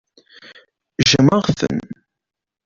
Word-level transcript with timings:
Jjmeɣ-ten. 1.01 1.79